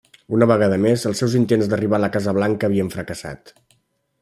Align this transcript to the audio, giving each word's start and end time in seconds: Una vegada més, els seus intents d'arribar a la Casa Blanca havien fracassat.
Una 0.35 0.45
vegada 0.51 0.79
més, 0.85 1.03
els 1.09 1.21
seus 1.23 1.35
intents 1.41 1.69
d'arribar 1.73 1.99
a 1.99 2.03
la 2.05 2.11
Casa 2.17 2.35
Blanca 2.39 2.69
havien 2.71 2.93
fracassat. 2.97 3.57